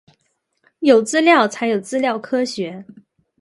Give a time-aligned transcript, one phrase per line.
[0.79, 2.83] 有资料才有资料科学